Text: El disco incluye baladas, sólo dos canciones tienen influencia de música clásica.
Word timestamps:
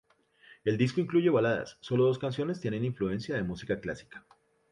El 0.63 0.79
disco 0.79 0.99
incluye 0.99 1.29
baladas, 1.29 1.77
sólo 1.79 2.05
dos 2.05 2.17
canciones 2.17 2.59
tienen 2.59 2.83
influencia 2.83 3.35
de 3.35 3.43
música 3.43 3.79
clásica. 3.79 4.25